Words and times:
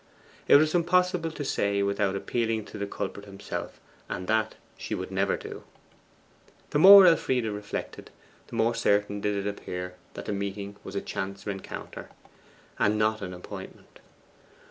It 0.47 0.55
was 0.55 0.73
impossible 0.73 1.29
to 1.29 1.45
say 1.45 1.83
without 1.83 2.15
appealing 2.15 2.65
to 2.65 2.79
the 2.79 2.87
culprit 2.87 3.27
himself, 3.27 3.79
and 4.09 4.25
that 4.27 4.55
she 4.75 4.95
would 4.95 5.11
never 5.11 5.37
do. 5.37 5.63
The 6.71 6.79
more 6.79 7.05
Elfride 7.05 7.45
reflected, 7.45 8.09
the 8.47 8.55
more 8.55 8.73
certain 8.73 9.21
did 9.21 9.35
it 9.35 9.47
appear 9.47 9.97
that 10.15 10.25
the 10.25 10.33
meeting 10.33 10.75
was 10.83 10.95
a 10.95 11.01
chance 11.01 11.45
rencounter, 11.45 12.09
and 12.79 12.97
not 12.97 13.21
an 13.21 13.31
appointment. 13.31 13.99